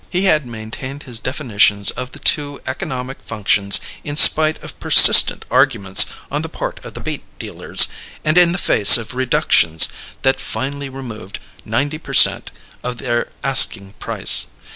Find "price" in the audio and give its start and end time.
13.99-14.47